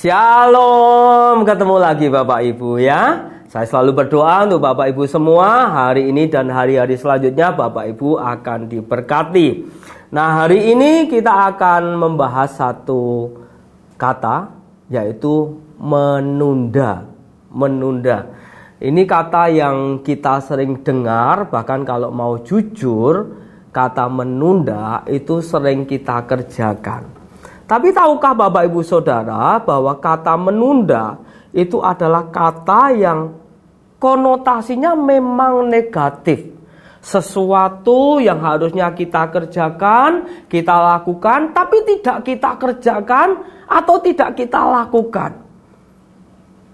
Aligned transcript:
Shalom, 0.00 1.44
ketemu 1.44 1.76
lagi 1.76 2.08
Bapak 2.08 2.40
Ibu 2.40 2.80
ya. 2.80 3.28
Saya 3.52 3.68
selalu 3.68 4.00
berdoa 4.00 4.48
untuk 4.48 4.64
Bapak 4.64 4.96
Ibu 4.96 5.04
semua 5.04 5.68
hari 5.68 6.08
ini 6.08 6.24
dan 6.24 6.48
hari-hari 6.48 6.96
selanjutnya 6.96 7.52
Bapak 7.52 7.84
Ibu 7.92 8.16
akan 8.16 8.70
diberkati. 8.72 9.68
Nah, 10.08 10.40
hari 10.40 10.72
ini 10.72 11.04
kita 11.04 11.52
akan 11.52 12.00
membahas 12.00 12.56
satu 12.56 13.28
kata 14.00 14.56
yaitu 14.88 15.60
menunda. 15.76 17.04
Menunda. 17.52 18.32
Ini 18.80 19.04
kata 19.04 19.52
yang 19.52 20.00
kita 20.00 20.40
sering 20.40 20.80
dengar 20.80 21.52
bahkan 21.52 21.84
kalau 21.84 22.08
mau 22.08 22.40
jujur 22.40 23.39
kata 23.70 24.10
menunda 24.10 25.06
itu 25.06 25.38
sering 25.42 25.86
kita 25.86 26.26
kerjakan. 26.26 27.06
Tapi 27.70 27.94
tahukah 27.94 28.34
Bapak 28.34 28.66
Ibu 28.66 28.82
Saudara 28.82 29.62
bahwa 29.62 29.94
kata 30.02 30.34
menunda 30.34 31.22
itu 31.54 31.78
adalah 31.78 32.26
kata 32.26 32.90
yang 32.94 33.30
konotasinya 34.02 34.98
memang 34.98 35.70
negatif. 35.70 36.50
Sesuatu 37.00 38.20
yang 38.20 38.44
harusnya 38.44 38.92
kita 38.92 39.32
kerjakan, 39.32 40.44
kita 40.52 40.76
lakukan, 40.76 41.56
tapi 41.56 41.80
tidak 41.88 42.26
kita 42.28 42.60
kerjakan 42.60 43.40
atau 43.64 43.96
tidak 44.04 44.36
kita 44.36 44.60
lakukan. 44.60 45.49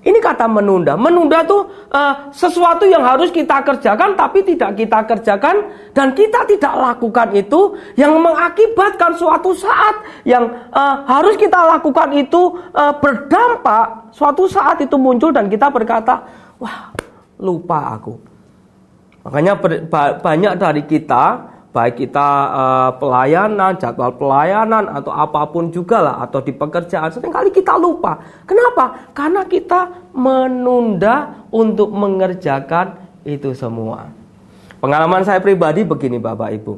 Ini 0.07 0.23
kata 0.23 0.47
menunda. 0.47 0.95
Menunda 0.95 1.43
tuh 1.43 1.67
uh, 1.91 2.31
sesuatu 2.31 2.87
yang 2.87 3.03
harus 3.03 3.35
kita 3.35 3.59
kerjakan 3.67 4.15
tapi 4.15 4.47
tidak 4.47 4.79
kita 4.79 5.03
kerjakan 5.03 5.67
dan 5.91 6.15
kita 6.15 6.47
tidak 6.47 6.79
lakukan 6.79 7.35
itu 7.35 7.75
yang 7.99 8.15
mengakibatkan 8.23 9.19
suatu 9.19 9.51
saat 9.51 10.07
yang 10.23 10.47
uh, 10.71 11.03
harus 11.11 11.35
kita 11.35 11.59
lakukan 11.59 12.15
itu 12.15 12.55
uh, 12.71 12.95
berdampak 13.03 14.15
suatu 14.15 14.47
saat 14.47 14.79
itu 14.79 14.95
muncul 14.95 15.35
dan 15.35 15.51
kita 15.51 15.67
berkata, 15.75 16.23
"Wah, 16.63 16.95
lupa 17.43 17.99
aku." 17.99 18.15
Makanya 19.27 19.59
banyak 20.23 20.55
dari 20.55 20.87
kita 20.87 21.56
baik 21.77 22.09
kita 22.09 22.29
uh, 22.57 22.91
pelayanan, 22.97 23.77
jadwal 23.77 24.17
pelayanan 24.17 24.89
atau 24.89 25.13
apa 25.13 25.45
pun 25.53 25.69
juga 25.69 26.01
lah 26.01 26.25
atau 26.25 26.41
di 26.41 26.57
pekerjaan 26.57 27.13
sering 27.13 27.29
kali 27.29 27.53
kita 27.53 27.77
lupa. 27.77 28.17
Kenapa? 28.49 29.13
Karena 29.13 29.45
kita 29.45 30.09
menunda 30.17 31.45
untuk 31.53 31.93
mengerjakan 31.93 32.97
itu 33.29 33.53
semua. 33.53 34.09
Pengalaman 34.81 35.21
saya 35.21 35.45
pribadi 35.45 35.85
begini 35.85 36.17
Bapak 36.17 36.49
Ibu. 36.57 36.75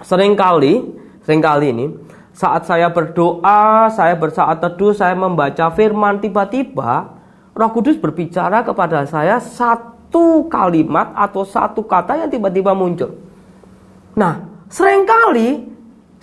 Seringkali, 0.00 0.74
sering 1.20 1.44
kali 1.44 1.66
ini 1.76 1.86
saat 2.32 2.64
saya 2.64 2.88
berdoa, 2.88 3.92
saya 3.92 4.16
bersaat 4.16 4.64
teduh, 4.64 4.96
saya 4.96 5.12
membaca 5.12 5.68
firman 5.76 6.24
tiba-tiba 6.24 7.12
Roh 7.52 7.70
Kudus 7.72 7.96
berbicara 8.00 8.64
kepada 8.64 9.04
saya 9.08 9.40
satu 9.40 10.48
kalimat 10.48 11.12
atau 11.16 11.44
satu 11.44 11.84
kata 11.84 12.24
yang 12.24 12.28
tiba-tiba 12.32 12.72
muncul. 12.76 13.25
Nah, 14.16 14.40
sering 14.72 15.04
kali 15.04 15.60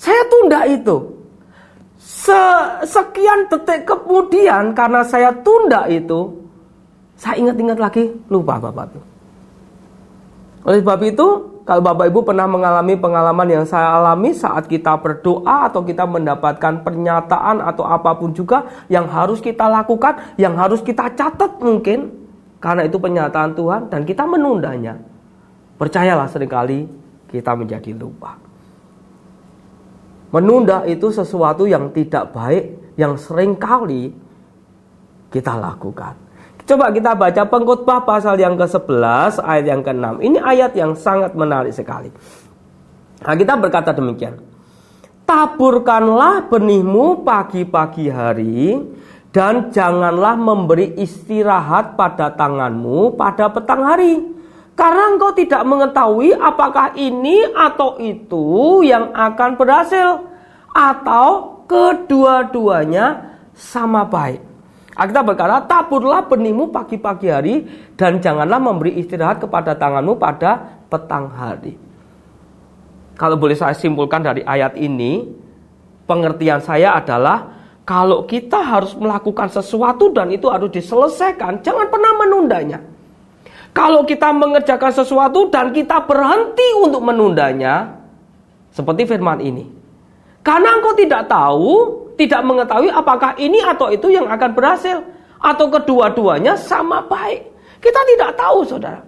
saya 0.02 0.26
tunda 0.26 0.66
itu. 0.66 1.14
Se 2.02 2.42
sekian 2.84 3.48
detik 3.48 3.86
kemudian 3.88 4.74
karena 4.74 5.06
saya 5.06 5.32
tunda 5.46 5.86
itu, 5.88 6.36
saya 7.16 7.40
ingat-ingat 7.40 7.78
lagi 7.80 8.12
lupa 8.28 8.60
Bapak 8.60 8.92
Ibu. 8.92 9.02
Oleh 10.68 10.80
sebab 10.84 11.00
itu, 11.06 11.28
kalau 11.64 11.82
Bapak 11.86 12.12
Ibu 12.12 12.20
pernah 12.28 12.50
mengalami 12.50 12.98
pengalaman 13.00 13.48
yang 13.48 13.66
saya 13.70 13.96
alami 13.96 14.36
saat 14.36 14.68
kita 14.68 15.00
berdoa 15.00 15.70
atau 15.72 15.86
kita 15.86 16.04
mendapatkan 16.04 16.84
pernyataan 16.84 17.64
atau 17.64 17.88
apa 17.88 18.18
pun 18.18 18.36
juga 18.36 18.68
yang 18.92 19.08
harus 19.08 19.40
kita 19.40 19.70
lakukan, 19.70 20.36
yang 20.36 20.58
harus 20.60 20.84
kita 20.84 21.14
catat 21.14 21.62
mungkin 21.62 22.12
karena 22.60 22.84
itu 22.90 23.00
pernyataan 23.00 23.54
Tuhan 23.56 23.82
dan 23.88 24.02
kita 24.04 24.28
menundanya. 24.28 25.00
Percayalah 25.80 26.28
sering 26.28 26.52
kali 26.52 27.03
kita 27.34 27.58
menjadi 27.58 27.98
lupa. 27.98 28.38
Menunda 30.30 30.86
itu 30.86 31.10
sesuatu 31.10 31.66
yang 31.66 31.90
tidak 31.90 32.30
baik 32.30 32.94
yang 32.94 33.18
sering 33.18 33.58
kali 33.58 34.14
kita 35.34 35.58
lakukan. 35.58 36.14
Coba 36.64 36.94
kita 36.94 37.18
baca 37.18 37.44
pengkhotbah 37.44 38.06
pasal 38.06 38.40
yang 38.40 38.56
ke-11 38.56 39.42
ayat 39.42 39.66
yang 39.66 39.82
ke-6. 39.82 40.06
Ini 40.22 40.38
ayat 40.40 40.72
yang 40.78 40.94
sangat 40.96 41.36
menarik 41.36 41.76
sekali. 41.76 42.08
Nah, 43.20 43.36
kita 43.36 43.60
berkata 43.60 43.92
demikian. 43.92 44.40
Taburkanlah 45.28 46.48
benihmu 46.48 47.26
pagi-pagi 47.26 48.08
hari 48.08 48.80
dan 49.34 49.74
janganlah 49.74 50.38
memberi 50.38 50.94
istirahat 51.02 51.98
pada 51.98 52.32
tanganmu 52.32 53.18
pada 53.18 53.50
petang 53.50 53.82
hari 53.82 54.22
karena 54.74 55.14
engkau 55.14 55.32
tidak 55.38 55.62
mengetahui 55.66 56.34
apakah 56.34 56.98
ini 56.98 57.46
atau 57.54 58.02
itu 58.02 58.82
yang 58.82 59.14
akan 59.14 59.54
berhasil 59.54 60.26
atau 60.74 61.62
kedua-duanya 61.70 63.38
sama 63.54 64.02
baik. 64.06 64.42
Kita 64.94 65.22
berkata, 65.26 65.66
taburlah 65.66 66.26
benihmu 66.26 66.70
pagi-pagi 66.70 67.28
hari 67.30 67.56
dan 67.98 68.22
janganlah 68.22 68.62
memberi 68.62 68.98
istirahat 69.02 69.42
kepada 69.42 69.74
tanganmu 69.74 70.18
pada 70.22 70.82
petang 70.86 71.34
hari. 71.34 71.74
Kalau 73.18 73.38
boleh 73.38 73.58
saya 73.58 73.74
simpulkan 73.74 74.22
dari 74.22 74.46
ayat 74.46 74.78
ini, 74.78 75.26
pengertian 76.06 76.62
saya 76.62 76.98
adalah 76.98 77.62
kalau 77.86 78.26
kita 78.30 78.62
harus 78.62 78.94
melakukan 78.94 79.50
sesuatu 79.50 80.14
dan 80.14 80.30
itu 80.30 80.50
harus 80.50 80.70
diselesaikan, 80.70 81.62
jangan 81.66 81.90
pernah 81.90 82.14
menundanya. 82.22 82.93
Kalau 83.74 84.06
kita 84.06 84.30
mengerjakan 84.30 84.94
sesuatu 84.94 85.50
dan 85.50 85.74
kita 85.74 86.06
berhenti 86.06 86.78
untuk 86.78 87.02
menundanya, 87.02 87.98
seperti 88.70 89.10
firman 89.10 89.42
ini. 89.42 89.66
Karena 90.46 90.78
engkau 90.78 90.94
tidak 90.94 91.26
tahu, 91.26 91.72
tidak 92.14 92.42
mengetahui 92.46 92.94
apakah 92.94 93.34
ini 93.42 93.66
atau 93.66 93.90
itu 93.90 94.14
yang 94.14 94.30
akan 94.30 94.54
berhasil. 94.54 95.02
Atau 95.44 95.68
kedua-duanya 95.68 96.56
sama 96.56 97.04
baik. 97.04 97.50
Kita 97.84 98.00
tidak 98.16 98.40
tahu 98.40 98.64
saudara. 98.64 99.04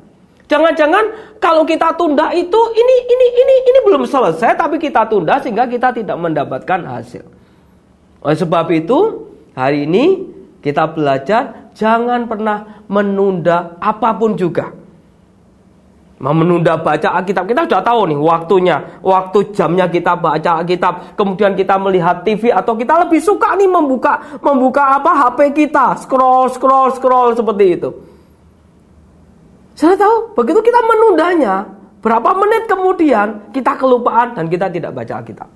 Jangan-jangan 0.45 1.37
kalau 1.41 1.65
kita 1.65 1.95
tunda 1.97 2.29
itu 2.29 2.59
ini 2.75 2.95
ini 3.07 3.27
ini 3.33 3.53
ini 3.65 3.79
belum 3.81 4.05
selesai 4.05 4.53
tapi 4.53 4.77
kita 4.77 5.09
tunda 5.09 5.41
sehingga 5.41 5.65
kita 5.65 5.89
tidak 5.95 6.17
mendapatkan 6.19 6.85
hasil. 6.85 7.25
Oleh 8.21 8.37
sebab 8.37 8.69
itu 8.69 9.25
hari 9.57 9.89
ini 9.89 10.34
kita 10.65 10.89
belajar 10.89 11.65
Jangan 11.75 12.23
pernah 12.25 12.87
menunda 12.87 13.75
apa 13.83 14.15
pun 14.15 14.39
juga. 14.39 14.71
Mau 16.15 16.31
menunda 16.31 16.79
baca 16.79 17.19
Alkitab, 17.19 17.43
kita 17.43 17.67
sudah 17.67 17.83
tahu 17.83 18.07
nih 18.07 18.15
waktunya, 18.15 18.79
waktu 19.03 19.51
jamnya 19.51 19.83
kita 19.91 20.15
baca 20.15 20.63
Alkitab, 20.63 21.19
kemudian 21.19 21.59
kita 21.59 21.75
melihat 21.75 22.23
TV 22.23 22.55
atau 22.55 22.71
kita 22.79 23.03
lebih 23.03 23.19
suka 23.19 23.51
nih 23.59 23.67
membuka 23.67 24.39
membuka 24.39 24.95
apa 24.95 25.11
HP 25.11 25.67
kita, 25.67 25.99
scroll 25.99 26.47
scroll 26.55 26.95
scroll 26.95 27.35
seperti 27.35 27.65
itu. 27.75 27.91
Saya 29.75 29.99
tahu, 29.99 30.31
begitu 30.39 30.63
kita 30.63 30.79
menundanya, 30.87 31.67
berapa 31.99 32.31
menit 32.31 32.71
kemudian 32.71 33.51
kita 33.51 33.75
kelupaan 33.75 34.31
dan 34.39 34.47
kita 34.47 34.71
tidak 34.71 34.95
baca 34.95 35.19
Alkitab. 35.19 35.49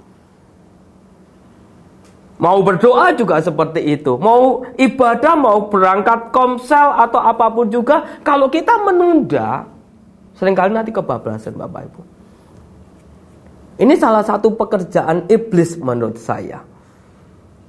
Mau 2.40 2.64
berdoa 2.64 3.12
juga 3.20 3.44
seperti 3.44 4.00
itu. 4.00 4.16
Mau 4.16 4.64
ibadah, 4.80 5.36
mau 5.36 5.68
berangkat 5.68 6.32
komsel 6.32 6.96
atau 6.96 7.20
apa 7.20 7.52
pun 7.52 7.68
juga. 7.68 8.24
Kalau 8.24 8.48
kita 8.48 8.80
menunda, 8.80 9.68
sering 10.40 10.56
kali 10.56 10.72
nanti 10.72 10.96
kebablasan 10.96 11.60
Bapak 11.60 11.92
Ibu. 11.92 12.02
Ini 13.84 13.92
salah 14.00 14.24
satu 14.24 14.56
pekerjaan 14.56 15.28
iblis 15.28 15.76
menurut 15.84 16.16
saya. 16.16 16.64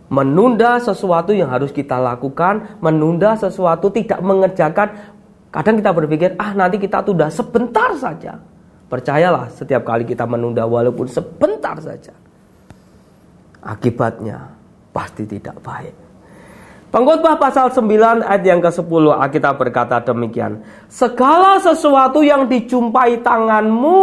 Menunda 0.07 0.79
sesuatu 0.79 1.35
yang 1.35 1.51
harus 1.51 1.75
kita 1.75 1.99
lakukan, 1.99 2.79
menunda 2.79 3.35
sesuatu 3.35 3.91
tidak 3.91 4.23
mengerjakan. 4.23 5.19
Kadang 5.51 5.83
kita 5.83 5.91
berpikir, 5.91 6.39
ah 6.39 6.55
nanti 6.55 6.79
kita 6.79 7.03
tunda 7.03 7.27
sebentar 7.27 7.91
saja. 7.99 8.39
Percayalah 8.87 9.51
setiap 9.51 9.83
kali 9.83 10.07
kita 10.07 10.31
menunda 10.31 10.63
walaupun 10.63 11.11
sebentar 11.11 11.75
saja. 11.83 12.15
Akibatnya 13.63 14.60
pasti 14.91 15.27
tidak 15.27 15.57
baik. 15.63 15.95
Pengkhotbah 16.91 17.39
pasal 17.39 17.71
9 17.71 18.27
ayat 18.27 18.43
yang 18.43 18.59
ke-10 18.59 19.15
Alkitab 19.15 19.63
berkata 19.63 20.03
demikian. 20.03 20.59
Segala 20.91 21.63
sesuatu 21.63 22.19
yang 22.19 22.51
dijumpai 22.51 23.23
tanganmu 23.23 24.03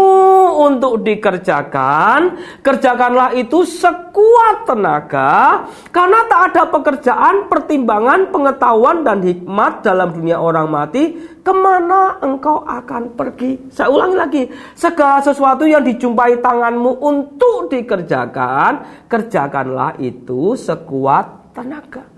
untuk 0.56 1.04
dikerjakan, 1.04 2.40
kerjakanlah 2.64 3.36
itu 3.36 3.68
sekuat 3.68 4.72
tenaga, 4.72 5.68
karena 5.92 6.32
tak 6.32 6.42
ada 6.48 6.64
pekerjaan, 6.72 7.52
pertimbangan, 7.52 8.32
pengetahuan, 8.32 9.04
dan 9.04 9.20
hikmat 9.20 9.84
dalam 9.84 10.16
dunia 10.16 10.40
orang 10.40 10.72
mati, 10.72 11.12
ke 11.44 11.52
mana 11.52 12.24
engkau 12.24 12.64
akan 12.64 13.20
pergi. 13.20 13.68
Saya 13.68 13.92
ulangi 13.92 14.16
lagi, 14.16 14.44
segala 14.80 15.20
sesuatu 15.20 15.68
yang 15.68 15.84
dijumpai 15.84 16.40
tanganmu 16.40 17.04
untuk 17.04 17.68
dikerjakan, 17.68 19.04
kerjakanlah 19.12 20.00
itu 20.00 20.56
sekuat 20.56 21.52
tenaga. 21.52 22.17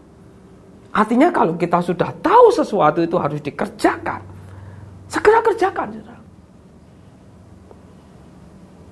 Artinya 0.89 1.29
kalau 1.29 1.53
kita 1.53 1.79
sudah 1.85 2.09
tahu 2.17 2.49
sesuatu 2.49 2.99
itu 3.05 3.15
harus 3.15 3.37
dikerjakan. 3.45 4.21
Segera 5.09 5.41
kerjakan. 5.41 5.87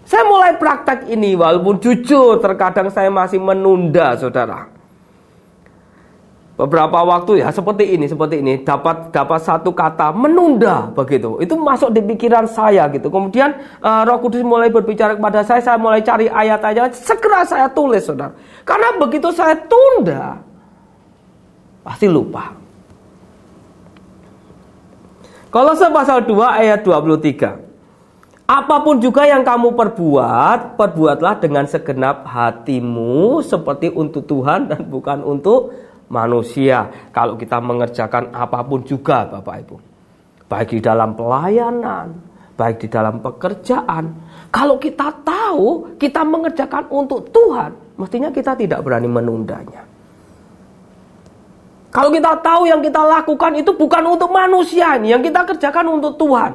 Saya 0.08 0.24
mulai 0.24 0.56
praktek 0.56 1.12
ini 1.12 1.36
walaupun 1.36 1.84
jujur 1.84 2.40
terkadang 2.40 2.88
saya 2.88 3.12
masih 3.12 3.44
menunda 3.44 4.16
saudara. 4.16 4.72
Beberapa 6.58 7.06
waktu 7.06 7.46
ya 7.46 7.54
seperti 7.54 7.86
ini, 7.94 8.10
seperti 8.10 8.42
ini 8.42 8.66
dapat 8.66 9.14
dapat 9.14 9.38
satu 9.46 9.70
kata 9.78 10.10
menunda 10.10 10.90
begitu. 10.90 11.38
Itu 11.38 11.54
masuk 11.54 11.94
di 11.94 12.02
pikiran 12.02 12.50
saya 12.50 12.90
gitu. 12.90 13.14
Kemudian 13.14 13.62
uh, 13.78 14.02
Roh 14.10 14.18
Kudus 14.18 14.42
mulai 14.42 14.74
berbicara 14.74 15.14
kepada 15.14 15.46
saya, 15.46 15.62
saya 15.62 15.78
mulai 15.78 16.02
cari 16.02 16.26
ayat-ayat, 16.26 16.98
segera 16.98 17.46
saya 17.46 17.70
tulis 17.70 18.02
Saudara. 18.02 18.34
Karena 18.66 18.90
begitu 18.98 19.30
saya 19.30 19.54
tunda, 19.70 20.42
Pasti 21.88 22.04
lupa. 22.12 22.52
Kolose 25.48 25.88
pasal 25.88 26.28
2 26.28 26.36
ayat 26.44 26.84
23. 26.84 27.64
Apa 28.44 28.84
pun 28.84 29.00
juga 29.00 29.24
yang 29.24 29.48
kamu 29.48 29.72
perbuat, 29.72 30.76
perbuatlah 30.76 31.40
dengan 31.40 31.64
segenap 31.64 32.28
hatimu 32.28 33.40
seperti 33.40 33.88
untuk 33.88 34.28
Tuhan 34.28 34.68
dan 34.68 34.84
bukan 34.84 35.24
untuk 35.24 35.72
manusia. 36.12 36.92
Kalau 37.16 37.40
kita 37.40 37.64
mengerjakan 37.64 38.36
apa 38.36 38.60
pun 38.68 38.84
juga 38.84 39.24
Bapak 39.24 39.56
Ibu. 39.64 39.76
Baik 40.48 40.80
di 40.80 40.82
dalam 40.84 41.16
pelayanan, 41.16 42.08
baik 42.56 42.84
di 42.84 42.88
dalam 42.92 43.20
pekerjaan. 43.24 44.16
Kalau 44.52 44.76
kita 44.80 45.12
tahu 45.24 45.96
kita 46.00 46.24
mengerjakan 46.24 46.88
untuk 46.92 47.32
Tuhan, 47.32 48.00
mestinya 48.00 48.32
kita 48.32 48.56
tidak 48.56 48.80
berani 48.84 49.12
menundanya. 49.12 49.97
Kalau 51.98 52.14
kita 52.14 52.38
tahu 52.46 52.70
yang 52.70 52.78
kita 52.78 53.02
lakukan 53.02 53.58
itu 53.58 53.74
bukan 53.74 54.06
untuk 54.06 54.30
manusia 54.30 55.02
ini, 55.02 55.18
yang 55.18 55.26
kita 55.26 55.50
kerjakan 55.50 55.98
untuk 55.98 56.14
Tuhan. 56.22 56.54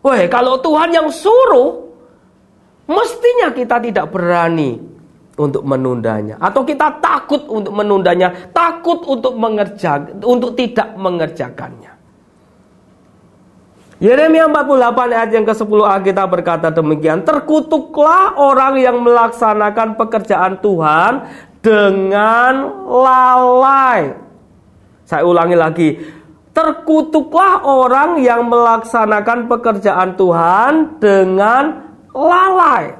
Weh, 0.00 0.24
kalau 0.32 0.56
Tuhan 0.56 0.88
yang 0.88 1.12
suruh, 1.12 1.84
mestinya 2.88 3.52
kita 3.52 3.76
tidak 3.84 4.08
berani 4.08 4.80
untuk 5.36 5.68
menundanya 5.68 6.40
atau 6.40 6.64
kita 6.64 6.96
takut 6.96 7.44
untuk 7.44 7.76
menundanya, 7.76 8.32
takut 8.56 9.04
untuk 9.04 9.36
mengerjakan 9.36 10.24
untuk 10.24 10.56
tidak 10.56 10.96
mengerjakannya. 10.96 11.92
Yeremia 14.00 14.48
48 14.48 15.12
ayat 15.12 15.28
yang 15.28 15.44
ke-10 15.44 15.80
Alkitab 15.84 16.26
berkata 16.32 16.72
demikian, 16.72 17.20
terkutuklah 17.20 18.32
orang 18.40 18.80
yang 18.80 18.96
melaksanakan 18.96 20.00
pekerjaan 20.00 20.56
Tuhan 20.64 21.12
dengan 21.60 22.54
lalai. 22.88 24.23
Saya 25.14 25.30
ulangi 25.30 25.54
lagi. 25.54 25.88
Terkutuklah 26.50 27.62
orang 27.62 28.18
yang 28.18 28.50
melaksanakan 28.50 29.46
pekerjaan 29.46 30.18
Tuhan 30.18 30.98
dengan 30.98 31.94
lalai. 32.10 32.98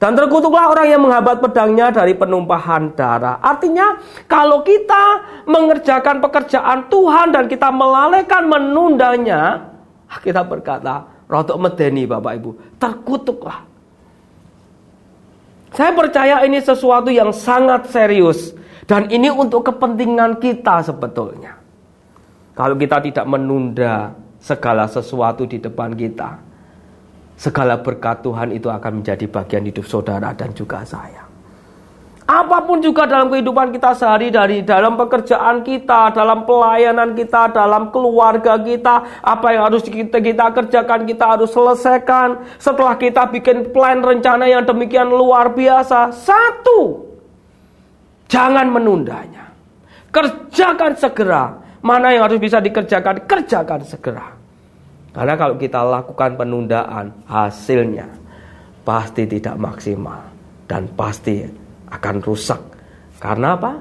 Dan 0.00 0.16
terkutuklah 0.16 0.72
orang 0.72 0.88
yang 0.88 1.04
menghambat 1.04 1.44
pedangnya 1.44 1.92
dari 1.92 2.16
penumpahan 2.16 2.96
darah. 2.96 3.36
Artinya, 3.44 4.00
kalau 4.24 4.64
kita 4.64 5.20
mengerjakan 5.44 6.24
pekerjaan 6.24 6.88
Tuhan 6.88 7.36
dan 7.36 7.44
kita 7.44 7.68
melalaikan 7.68 8.48
menundanya, 8.48 9.68
kita 10.24 10.40
berkata, 10.40 11.04
rotok 11.28 11.60
medeni 11.60 12.08
Bapak 12.08 12.32
Ibu, 12.40 12.50
terkutuklah. 12.80 13.68
Saya 15.76 15.92
percaya 15.92 16.40
ini 16.48 16.56
sesuatu 16.64 17.12
yang 17.12 17.36
sangat 17.36 17.92
serius. 17.92 18.56
Dan 18.90 19.06
ini 19.06 19.30
untuk 19.30 19.70
kepentingan 19.70 20.42
kita 20.42 20.82
sebetulnya. 20.82 21.54
Kalau 22.58 22.74
kita 22.74 22.98
tidak 22.98 23.22
menunda 23.30 24.10
segala 24.42 24.90
sesuatu 24.90 25.46
di 25.46 25.62
depan 25.62 25.94
kita, 25.94 26.42
segala 27.38 27.78
berkat 27.78 28.26
Tuhan 28.26 28.50
itu 28.50 28.66
akan 28.66 28.98
menjadi 28.98 29.30
bagian 29.30 29.62
hidup 29.62 29.86
saudara 29.86 30.34
dan 30.34 30.50
juga 30.58 30.82
saya. 30.82 31.22
Apa 32.26 32.66
pun 32.66 32.82
juga 32.82 33.06
dalam 33.06 33.30
kehidupan 33.30 33.70
kita 33.70 33.94
sehari 33.94 34.34
dari 34.34 34.66
dalam 34.66 34.98
pekerjaan 34.98 35.62
kita, 35.62 36.10
dalam 36.10 36.42
pelayanan 36.42 37.14
kita, 37.14 37.54
dalam 37.54 37.94
keluarga 37.94 38.58
kita, 38.58 39.22
apa 39.22 39.46
yang 39.54 39.70
harus 39.70 39.86
kita, 39.86 40.18
kita 40.18 40.50
kerjakan, 40.50 41.06
kita 41.06 41.38
harus 41.38 41.50
selesaikan. 41.54 42.42
Setelah 42.58 42.98
kita 42.98 43.30
bikin 43.30 43.70
plan 43.70 44.02
rencana 44.02 44.50
yang 44.50 44.66
demikian 44.66 45.10
luar 45.10 45.54
biasa, 45.54 46.10
satu 46.10 47.09
Jangan 48.30 48.70
menundanya. 48.70 49.50
Kerjakan 50.14 50.94
segera. 50.94 51.50
Mana 51.82 52.14
yang 52.14 52.30
harus 52.30 52.38
bisa 52.38 52.62
dikerjakan, 52.62 53.26
kerjakan 53.26 53.82
segera. 53.82 54.30
Karena 55.10 55.34
kalau 55.34 55.58
kita 55.58 55.82
lakukan 55.82 56.38
penundaan, 56.38 57.10
hasilnya 57.26 58.06
pasti 58.86 59.26
tidak 59.26 59.58
maksimal 59.58 60.22
dan 60.70 60.86
pasti 60.94 61.42
akan 61.90 62.16
rusak. 62.22 62.60
Karena 63.18 63.58
apa? 63.58 63.72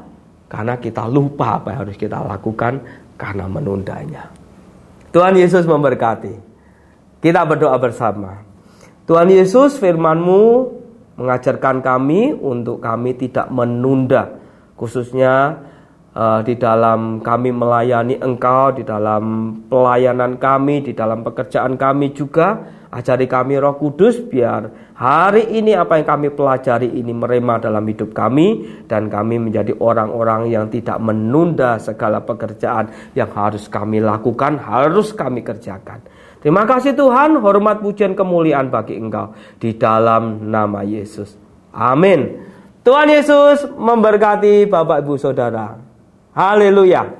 Karena 0.49 0.73
kita 0.81 1.05
lupa 1.05 1.61
apa 1.61 1.75
yang 1.75 1.79
harus 1.85 1.97
kita 1.99 2.17
lakukan 2.25 2.81
karena 3.13 3.45
menundanya. 3.45 4.25
Tuhan 5.13 5.37
Yesus 5.37 5.69
memberkati. 5.69 6.33
Kita 7.19 7.45
berdoa 7.45 7.77
bersama. 7.77 8.41
Tuhan 9.05 9.29
Yesus 9.29 9.77
firman-Mu 9.77 10.41
mengajarkan 11.19 11.83
kami 11.83 12.31
untuk 12.31 12.79
kami 12.79 13.11
tidak 13.19 13.51
menunda 13.51 14.38
khususnya 14.79 15.59
uh, 16.15 16.39
di 16.39 16.55
dalam 16.55 17.19
kami 17.19 17.51
melayani 17.51 18.15
Engkau, 18.23 18.71
di 18.71 18.87
dalam 18.87 19.53
pelayanan 19.67 20.39
kami, 20.39 20.79
di 20.79 20.95
dalam 20.95 21.21
pekerjaan 21.21 21.75
kami 21.75 22.15
juga. 22.15 22.79
Ajari 22.89 23.29
kami 23.29 23.53
Roh 23.61 23.77
Kudus 23.77 24.17
biar 24.17 24.89
hari 24.97 25.45
ini 25.61 25.77
apa 25.77 26.01
yang 26.01 26.09
kami 26.09 26.33
pelajari 26.33 26.89
ini 26.89 27.13
merema 27.13 27.61
dalam 27.61 27.85
hidup 27.85 28.17
kami 28.17 28.65
dan 28.89 29.13
kami 29.13 29.37
menjadi 29.37 29.77
orang-orang 29.77 30.49
yang 30.49 30.73
tidak 30.73 30.97
menunda 30.97 31.77
segala 31.77 32.17
pekerjaan 32.25 33.13
yang 33.13 33.29
harus 33.29 33.69
kami 33.69 34.01
lakukan, 34.01 34.57
harus 34.57 35.13
kami 35.13 35.45
kerjakan. 35.45 36.01
Terima 36.41 36.65
kasih 36.65 36.97
Tuhan, 36.97 37.37
hormat 37.37 37.77
pujian 37.77 38.17
kemuliaan 38.17 38.73
bagi 38.73 38.97
Engkau 38.97 39.37
di 39.61 39.77
dalam 39.77 40.49
nama 40.49 40.81
Yesus. 40.81 41.37
Amin. 41.69 42.48
Tuhan 42.89 43.05
Yesus 43.05 43.69
memberkati 43.77 44.65
Bapak 44.65 45.05
Ibu 45.05 45.13
Saudara. 45.21 45.77
Haleluya. 46.33 47.18